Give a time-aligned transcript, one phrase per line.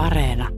[0.00, 0.48] Areena.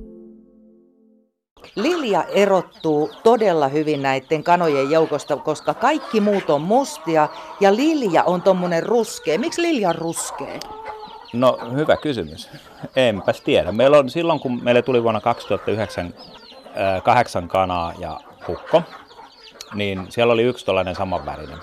[1.76, 7.28] Lilja erottuu todella hyvin näiden kanojen joukosta, koska kaikki muut on mustia
[7.60, 9.38] ja Lilja on tommonen ruskea.
[9.38, 10.58] Miksi Lilja on ruskea?
[11.32, 12.50] No hyvä kysymys.
[12.96, 13.72] Enpäs tiedä.
[13.72, 18.82] Meillä on silloin, kun meille tuli vuonna 2009 äh, kahdeksan kanaa ja hukko,
[19.74, 21.58] niin siellä oli yksi tällainen samanvärinen.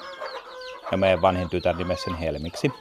[0.92, 2.72] Ja meidän vanhin tytär nimesi sen Helmiksi.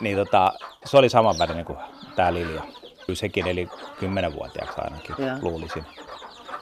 [0.00, 0.52] Niin tota,
[0.84, 1.78] se oli samanvärinen kuin
[2.16, 2.77] tämä Lilja.
[3.08, 3.68] Kyllä sekin eli
[4.00, 5.36] 10-vuotiaaksi ainakin, Joo.
[5.42, 5.84] luulisin.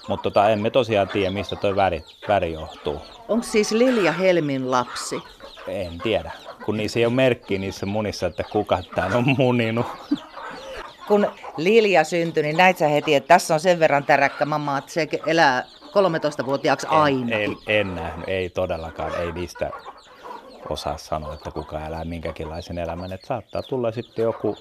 [0.08, 3.02] Mutta tota, emme tosiaan tiedä, mistä tuo väri, väri johtuu.
[3.28, 5.22] Onko siis Lilja Helmin lapsi?
[5.68, 6.30] En tiedä,
[6.64, 9.86] kun niissä ei ole merkkiä niissä munissa, että kuka tämän on muninut.
[11.08, 14.92] Kun Lilja syntyi, niin näit sä heti, että tässä on sen verran täräkkä mamma, että
[14.92, 17.36] se elää 13-vuotiaaksi aina.
[17.36, 19.70] En, en, en nähnyt, ei todellakaan, ei niistä
[20.68, 23.12] osaa sanoa, että kuka elää minkäkinlaisen elämän.
[23.12, 24.56] Että saattaa tulla sitten joku,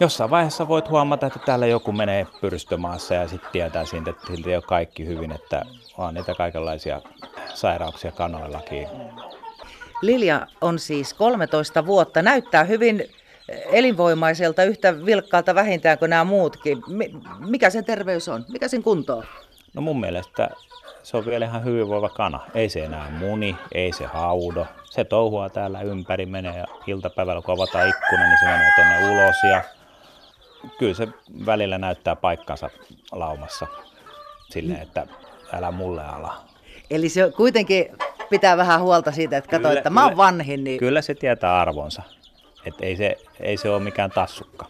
[0.00, 4.50] jossain vaiheessa voit huomata, että täällä joku menee pyrstömaassa ja sitten tietää siitä, että silti
[4.50, 5.62] ei ole kaikki hyvin, että
[5.98, 7.00] on niitä kaikenlaisia
[7.54, 8.88] sairauksia kanoillakin.
[10.02, 13.04] Lilja on siis 13 vuotta, näyttää hyvin
[13.72, 16.82] elinvoimaiselta, yhtä vilkkaalta vähintään kuin nämä muutkin.
[16.86, 18.44] Mi- Mikä sen terveys on?
[18.48, 19.24] Mikä sen kunto on?
[19.74, 20.48] No mun mielestä
[21.02, 22.40] se on vielä ihan hyvinvoiva kana.
[22.54, 24.66] Ei se enää muni, ei se haudo.
[24.84, 29.36] Se touhua täällä ympäri, menee ja iltapäivällä kun avataan ikkuna, niin se menee tonne ulos
[29.50, 29.62] ja
[30.78, 31.08] kyllä se
[31.46, 32.70] välillä näyttää paikkansa
[33.12, 33.66] laumassa
[34.50, 35.06] silleen, että
[35.52, 36.44] älä mulle ala.
[36.90, 37.86] Eli se kuitenkin
[38.30, 40.24] pitää vähän huolta siitä, että katsoo, Kyllä, että mä oon kyllä.
[40.24, 42.02] vanhin, niin Kyllä se tietää arvonsa.
[42.66, 44.66] Et ei, se, ei se ole mikään tassukka.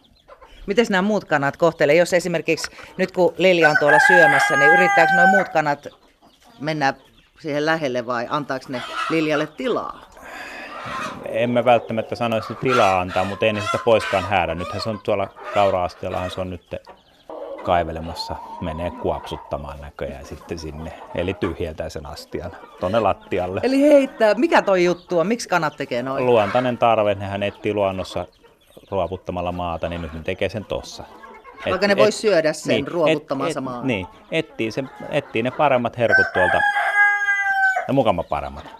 [0.66, 1.97] miten nämä muut kanat kohtelee?
[1.97, 5.86] Jos esimerkiksi nyt kun Lilja on tuolla syömässä, niin yrittääkö nuo muut kanat
[6.61, 6.94] mennä
[7.41, 10.08] siihen lähelle vai antaako ne Liljalle tilaa?
[11.24, 14.55] Emme välttämättä sanoisi tilaa antaa, mutta ei ne sitä poiskaan häädä.
[14.55, 16.75] Nythän se on tuolla kaura-astiallahan se on nyt
[17.64, 20.92] kaivelemassa, menee kuopsuttamaan näköjään sitten sinne.
[21.14, 23.60] Eli tyhjentää sen astian tonne lattialle.
[23.62, 25.26] Eli heittää, mikä toi juttu on?
[25.26, 26.26] Miksi kanat tekee noin?
[26.26, 28.26] Luontainen tarve, nehän etsii luonnossa
[28.91, 31.04] ruoputtamalla maata, niin nyt ne tekee sen tossa.
[31.70, 33.87] Vaikka ne vois syödä sen ruoputtamansa maan.
[33.87, 36.60] Niin, etsii, sen, etsii ne paremmat herkut tuolta,
[37.88, 38.78] ne mukammat paremmat.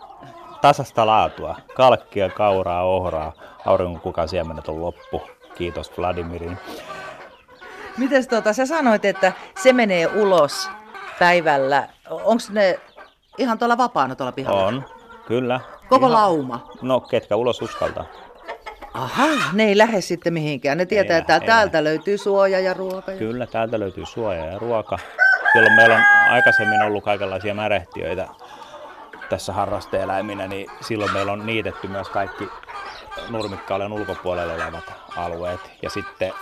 [0.61, 3.33] Tasasta laatua, kalkkia, kauraa, ohraa,
[3.67, 5.23] auringonkukan siemenet on loppu.
[5.55, 6.59] Kiitos Vladimirin.
[7.99, 9.33] Mites tota, sä sanoit, että
[9.63, 10.71] se menee ulos
[11.19, 11.89] päivällä.
[12.11, 12.81] Onko ne
[13.39, 14.65] ihan tuolla vapaana tuolla pihalla?
[14.67, 14.85] On,
[15.27, 15.61] kyllä.
[15.89, 16.69] Koko Ihan- lauma?
[16.83, 18.05] No, ketkä ulos uskaltaa?
[18.95, 20.79] Aha, ne ei lähde sitten mihinkään.
[20.79, 23.13] Ne tietää, Ei että lähde, ei täältä löytyy suoja ja ruoka.
[23.13, 24.99] Kyllä, täältä löytyy suoja ja ruoka.
[25.53, 28.29] Silloin meillä on aikaisemmin ollut kaikenlaisia märehtiöitä
[29.29, 32.49] tässä harrasteeläiminä, niin silloin meillä on niitetty myös kaikki
[33.29, 35.61] nurmikkaaleen ulkopuolelle olevat alueet.
[35.83, 36.33] Ja sitten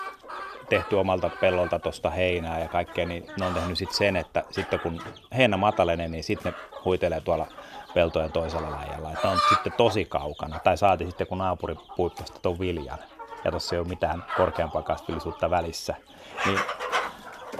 [0.69, 4.81] tehty omalta pellolta tuosta heinää ja kaikkea, niin ne on tehnyt sitten sen, että sitten
[4.81, 5.03] kun
[5.37, 7.47] heinä matalenee, niin sitten ne huitelee tuolla
[7.95, 9.13] peltojen toisella laajalla.
[9.13, 10.59] Että on sitten tosi kaukana.
[10.59, 12.99] Tai saati sitten, kun naapuri puippasi tuon viljan
[13.45, 15.95] ja tuossa ei ole mitään korkeampaa kasvillisuutta välissä,
[16.47, 16.59] niin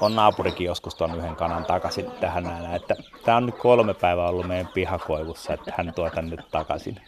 [0.01, 4.29] on naapurikin joskus tuon yhden kanan takaisin tähän näin, että tämä on nyt kolme päivää
[4.29, 7.01] ollut meidän pihakoivussa, että hän tuo tän nyt takaisin.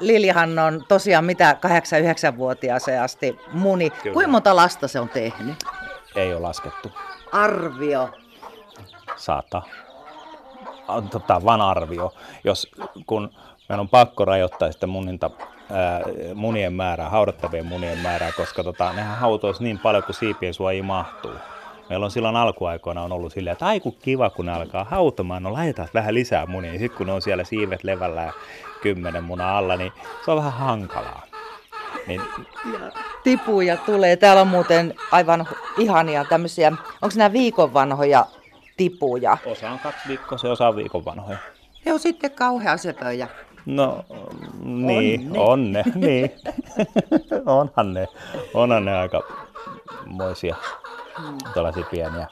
[0.00, 1.56] Liljahan on tosiaan mitä
[2.32, 3.90] 8-9-vuotiaaseen asti muni.
[3.90, 4.14] Kyllä.
[4.14, 5.64] Kuinka monta lasta se on tehnyt?
[6.14, 6.92] Ei ole laskettu.
[7.32, 8.10] Arvio.
[10.88, 12.70] On tota, van arvio, jos
[13.06, 13.30] kun
[13.68, 15.30] meidän on pakko rajoittaa sitä muninta,
[15.72, 16.00] ää,
[16.34, 21.34] munien määrää, haudattavien munien määrää, koska tota, nehän hautoisi niin paljon kuin siipien suojiin mahtuu.
[21.88, 25.52] Meillä on silloin alkuaikoina on ollut silleen, että aiku kiva, kun ne alkaa hautamaan, no
[25.52, 26.72] laitetaan vähän lisää munia.
[26.72, 28.32] Ja sitten kun ne on siellä siivet levällä ja
[28.82, 29.92] kymmenen munan alla, niin
[30.24, 31.22] se on vähän hankalaa.
[32.06, 32.20] Niin
[33.24, 34.16] Tipuja tulee.
[34.16, 35.48] Täällä on muuten aivan
[35.78, 36.68] ihania tämmöisiä,
[37.02, 38.26] onko nämä viikon vanhoja
[38.76, 39.38] tipuja?
[39.46, 41.38] osa on kaksi viikkoa, se osa on viikon vanhoja.
[41.84, 43.28] Ne on sitten kauhea söpöjä.
[43.66, 44.04] No
[44.64, 45.38] niin, ne.
[45.38, 46.32] on ne, niin.
[47.46, 48.08] Onhan ne,
[48.54, 49.22] onhan ne aika
[50.06, 50.56] moisia
[51.54, 52.26] tällaisia pieniä.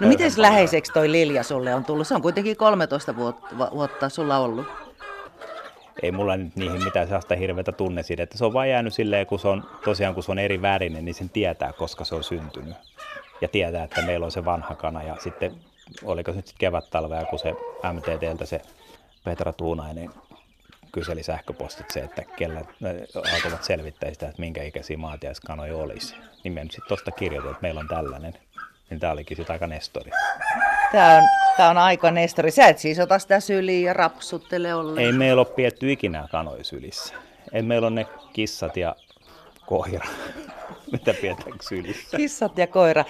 [0.00, 2.06] No miten läheiseksi toi Lilja sulle on tullut?
[2.06, 4.66] Se on kuitenkin 13 vuotta, vuotta sulla ollut.
[6.02, 8.38] Ei mulla nyt niihin mitään sellaista hirveätä tunnesidettä.
[8.38, 11.14] Se on vaan jäänyt silleen, kun se on tosiaan kun se on eri värinen, niin
[11.14, 12.76] sen tietää, koska se on syntynyt.
[13.40, 15.02] Ja tietää, että meillä on se vanha kana.
[15.02, 15.54] Ja sitten,
[16.04, 17.54] oliko se nyt sitten kevät-talvea, kun se
[17.92, 18.60] MTTltä se
[19.24, 20.10] Petra Tuunainen
[20.94, 26.14] kyseli sähköpostitse, että kellä ne alkoivat selvittää sitä, että minkä ikäisiä maatiaiskanoja olisi.
[26.44, 28.34] Niin me nyt sitten tuosta kirjoitin, että meillä on tällainen.
[28.90, 30.10] Niin tämä olikin sitten aika nestori.
[30.92, 31.22] Tää on,
[31.56, 32.50] tää on aika nestori.
[32.50, 35.06] Sä et siis ota sitä syliin ja rapsuttele ollenkaan.
[35.06, 37.14] Ei meillä ole pietty ikinä kanoja sylissä.
[37.52, 38.96] Ei meillä on ne kissat ja
[39.66, 40.06] koira.
[40.92, 42.16] mitä pidetään sylissä.
[42.16, 43.04] Kissat ja koira.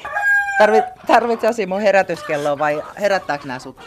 [0.59, 3.81] Tarvit, tarvitsee Simo herätyskelloa vai herättääkö nämä sut?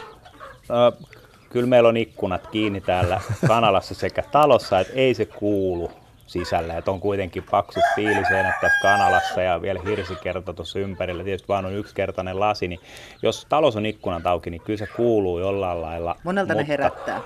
[1.50, 5.90] Kyllä meillä on ikkunat kiinni täällä kanalassa sekä talossa, että ei se kuulu
[6.26, 6.76] sisällä.
[6.76, 11.24] Että on kuitenkin paksut piiliseinät tässä kanalassa ja vielä hirsikerta tuossa ympärillä.
[11.24, 12.80] Tietysti vaan on yksikertainen lasi, niin
[13.22, 16.16] jos talous on ikkunat auki, niin kyllä se kuuluu jollain lailla.
[16.24, 17.20] Monelta mutta ne herättää.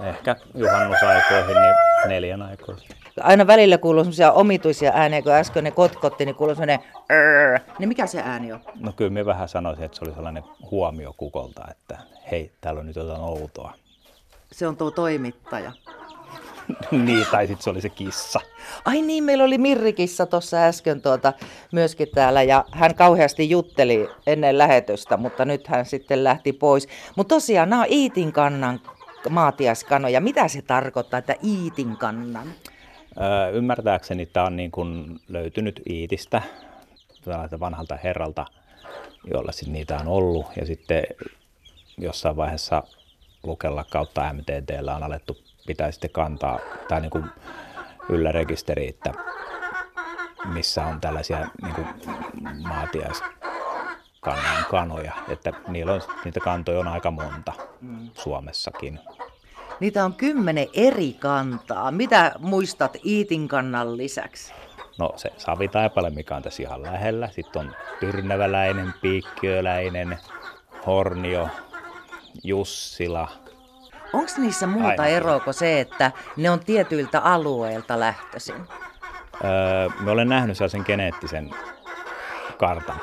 [0.00, 1.74] Ehkä juhannusaikoihin, niin
[2.06, 2.88] neljän aikoihin.
[3.22, 6.78] Aina välillä kuuluu semmoisia omituisia ääniä, kun äsken ne kotkotti, niin kuuluu semmoinen
[7.10, 7.60] "Rrrr".
[7.78, 8.60] Niin mikä se ääni on?
[8.80, 11.98] No kyllä me vähän sanoisin, että se oli sellainen huomio kukolta, että
[12.30, 13.72] hei, täällä on nyt jotain outoa.
[14.52, 15.72] Se on tuo toimittaja.
[16.90, 18.40] niin, tai sitten se oli se kissa.
[18.84, 21.32] Ai niin, meillä oli Mirrikissa tuossa äsken tuota,
[21.72, 26.88] myöskin täällä ja hän kauheasti jutteli ennen lähetystä, mutta nyt hän sitten lähti pois.
[27.16, 28.80] Mutta tosiaan nämä on Iitin kannan
[29.30, 30.20] maatiaskanoja.
[30.20, 32.48] Mitä se tarkoittaa, että Iitin kannan?
[33.20, 36.42] Öö, ymmärtääkseni tämä on niin kuin löytynyt Iitistä,
[37.24, 38.46] tällaiselta vanhalta herralta,
[39.24, 40.46] jolla sit niitä on ollut.
[40.56, 41.02] Ja sitten
[41.98, 42.82] jossain vaiheessa
[43.42, 46.58] Lukella kautta MTTllä on alettu pitää sitten kantaa
[46.88, 47.24] tai niin kuin
[48.08, 49.14] yllä rekisteri, että
[50.44, 51.86] missä on tällaisia niin kuin
[52.68, 57.52] maatiaiskannan kanoja, että niillä on, niitä kantoja on aika monta
[58.14, 59.00] Suomessakin.
[59.80, 61.90] Niitä on kymmenen eri kantaa.
[61.90, 64.52] Mitä muistat Iitin kannan lisäksi?
[64.98, 67.28] No se savitaipale, mikä on tässä ihan lähellä.
[67.28, 70.18] Sitten on tyrnäväläinen, piikkiöläinen,
[70.86, 71.48] hornio,
[72.44, 73.28] Jussila.
[74.12, 75.06] Onko niissä muuta Aina.
[75.06, 78.54] eroa kuin se, että ne on tietyiltä alueilta lähtöisin?
[79.44, 81.50] Öö, mä olen nähnyt sellaisen geneettisen
[82.58, 83.00] kartan,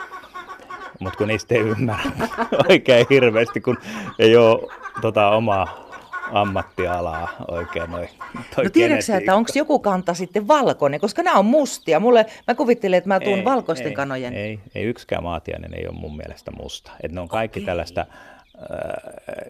[0.99, 2.11] mutta kun niistä ei ymmärrä
[2.69, 3.77] oikein hirveästi, kun
[4.19, 4.71] ei ole
[5.01, 5.84] tota, omaa
[6.31, 8.09] ammattialaa oikein noin.
[8.57, 11.99] No tiedätkö että onko joku kanta sitten valkoinen, koska nämä on mustia.
[11.99, 14.33] Mulle, mä kuvittelin, että mä tuun Ei, valkoisten ei, kanojen.
[14.33, 16.91] Ei, ei yksikään maatiainen ei ole mun mielestä musta.
[17.03, 17.65] Et ne on kaikki Okei.
[17.65, 18.07] tällaista, äh,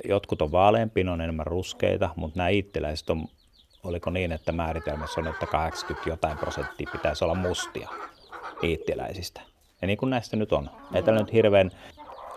[0.10, 3.28] jotkut on vaaleampi, ne on enemmän ruskeita, mutta nämä ittiläiset on,
[3.84, 7.90] oliko niin, että määritelmässä on, että 80 jotain prosenttia pitäisi olla mustia
[8.64, 9.42] iittiläisistä.
[9.82, 10.70] Ja niin kuin näistä nyt on.
[10.94, 11.72] Ei täällä nyt hirveän,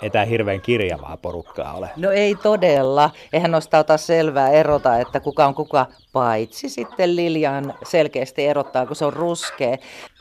[0.03, 1.91] ei tää hirveän kirjavaa porukkaa ole.
[1.97, 3.11] No ei todella.
[3.33, 8.97] Eihän noista ota selvää erota, että kuka on kuka, paitsi sitten Liljan selkeästi erottaa, kun
[8.97, 9.77] se on ruskea.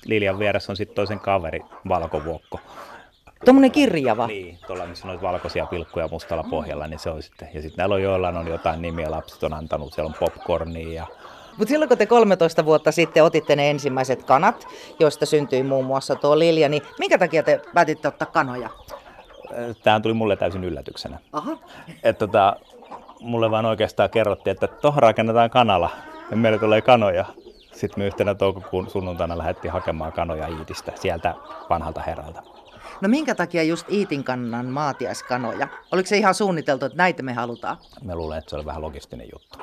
[0.06, 2.60] Liljan vieressä on sitten toisen kaveri, valkovuokko.
[3.46, 4.28] Tuommoinen kirjava.
[4.28, 7.50] Niin, tuolla missä on valkoisia pilkkuja mustalla pohjalla, niin se on sitten.
[7.54, 11.08] Ja sitten näillä on joillain on jotain nimiä, lapset on antanut, siellä on popcornia ja
[11.58, 14.68] Mutta silloin kun te 13 vuotta sitten otitte ne ensimmäiset kanat,
[15.00, 18.70] joista syntyi muun muassa tuo Lilja, niin minkä takia te päätitte ottaa kanoja?
[19.84, 21.20] Tämä tuli mulle täysin yllätyksenä.
[21.34, 21.58] Aha.
[22.04, 22.56] Että tota,
[23.20, 25.90] mulle vaan oikeastaan kerrottiin, että tuohon rakennetaan kanala
[26.32, 27.26] ja meille tulee kanoja.
[27.74, 31.36] Sitten me yhtenä toukokuun sunnuntaina lähdettiin hakemaan kanoja Iitistä, sieltä
[31.70, 32.44] vanhalta herralta.
[33.02, 35.68] No minkä takia just Iitin kannan maatiaiskanoja?
[35.92, 37.78] Oliko se ihan suunniteltu, että näitä me halutaan?
[38.04, 39.60] Me luulen, että se oli vähän logistinen juttu.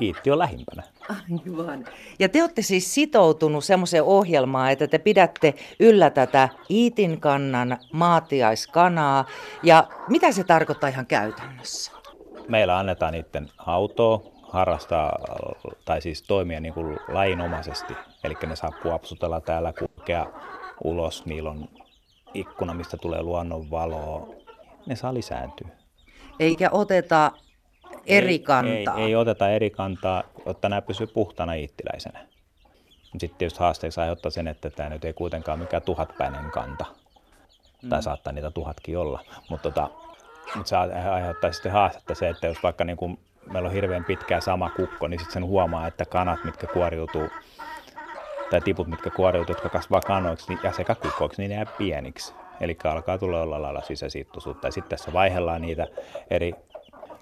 [0.00, 0.82] Iitti on lähimpänä.
[1.08, 1.84] Aivan.
[2.18, 9.24] Ja te olette siis sitoutunut semmoiseen ohjelmaan, että te pidätte yllä tätä Iitin kannan maatiaiskanaa.
[9.62, 11.92] Ja mitä se tarkoittaa ihan käytännössä?
[12.48, 15.18] Meillä annetaan niiden autoa, harrastaa
[15.84, 17.94] tai siis toimia niin kuin lainomaisesti.
[18.24, 20.26] Eli ne saa puopsutella täällä, kulkea
[20.84, 21.68] ulos, niillä on
[22.34, 24.28] ikkuna, mistä tulee luonnonvaloa.
[24.86, 25.68] Ne saa lisääntyä.
[26.40, 27.32] Eikä oteta
[28.06, 28.96] eri ei, kantaa.
[28.96, 32.18] Ei, ei oteta eri kantaa, jotta nämä pysyy puhtana iittiläisenä.
[33.02, 36.84] Sitten tietysti haasteeksi aiheuttaa sen, että tämä nyt ei kuitenkaan mikään tuhatpäinen kanta.
[37.82, 37.88] Mm.
[37.88, 39.24] Tai saattaa niitä tuhatkin olla.
[39.50, 39.90] Mutta tota,
[40.54, 43.18] mut se aiheuttaa sitten haastetta se, että jos vaikka niin kun
[43.52, 47.28] meillä on hirveän pitkää sama kukko, niin sitten sen huomaa, että kanat, mitkä kuoriutuu,
[48.50, 52.34] tai tiput, mitkä kuoriutuu, jotka kasvaa kanoiksi niin- ja sekä kukkoiksi, niin ne jää pieniksi.
[52.60, 54.66] Eli alkaa tulla jollain lailla sisäsiittoisuutta.
[54.66, 55.86] Ja sitten tässä vaihellaan niitä
[56.30, 56.54] eri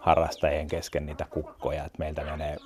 [0.04, 2.56] harrastajien kesken niitä kukkoja, että meiltä menee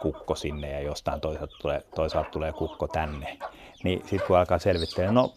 [0.00, 3.38] kukko sinne ja jostain toisaalta tulee, toisaalta tulee kukko tänne.
[3.84, 5.32] Niin sitten kun alkaa selvittää, no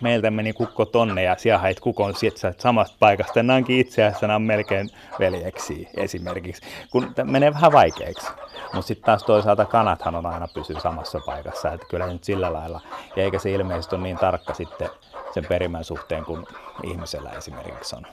[0.00, 3.42] meiltä meni kukko tonne ja siellä hait kukon sieltä samasta paikasta.
[3.42, 8.26] Nämä onkin itse asiassa nämä on melkein veljeksi esimerkiksi, kun menee vähän vaikeaksi.
[8.72, 12.80] Mutta sitten taas toisaalta kanathan on aina pysy samassa paikassa, että kyllä nyt sillä lailla.
[13.16, 14.90] Ja eikä se ilmeisesti ole niin tarkka sitten
[15.34, 16.46] sen perimän suhteen kuin
[16.84, 18.06] ihmisellä esimerkiksi on.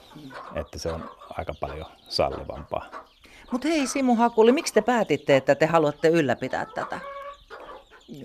[0.55, 2.85] Että se on aika paljon sallivampaa.
[3.51, 6.99] Mutta hei Simu Hakuli, miksi te päätitte, että te haluatte ylläpitää tätä?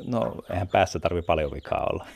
[0.06, 2.06] No, eihän päässä tarvi paljon vikaa olla.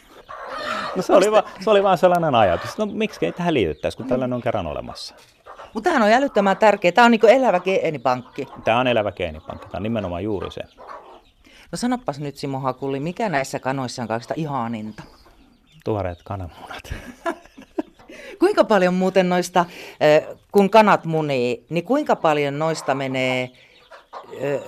[0.97, 2.79] No se oli, vaan, se oli vaan sellainen ajatus.
[2.79, 5.15] No miksi ei tähän liityttäisi, kun tällainen on kerran olemassa.
[5.75, 6.93] Mutta tämähän on älyttömän tärkeä.
[6.93, 8.49] Tämä on niin elävä geenipankki.
[8.65, 9.69] Tämä on elävä geenipankki.
[9.69, 10.63] Tämä on nimenomaan juuri se.
[11.73, 15.03] No sanopas nyt Simo Hakuli, mikä näissä kanoissa on kaikista ihaninta?
[15.87, 16.95] Tuoreet kananmunat.
[18.41, 19.65] Kuinka paljon muuten noista,
[20.53, 23.51] kun kanat munii, niin kuinka paljon noista menee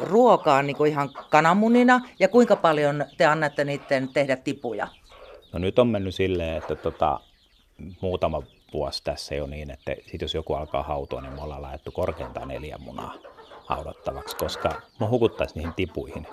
[0.01, 4.89] ruokaan niin kuin ihan kananmunina ja kuinka paljon te annatte niiden tehdä tipuja?
[5.53, 7.21] No nyt on mennyt silleen, että tota,
[8.01, 11.91] muutama vuosi tässä jo niin, että sit jos joku alkaa hautua, niin me ollaan laitettu
[11.91, 13.15] korkeintaan neljä munaa
[13.67, 16.27] haudattavaksi, koska me hukuttaisiin niihin tipuihin.